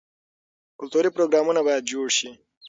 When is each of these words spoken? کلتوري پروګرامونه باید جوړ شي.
کلتوري 0.77 1.09
پروګرامونه 1.15 1.59
باید 1.67 1.89
جوړ 1.91 2.07
شي. 2.17 2.29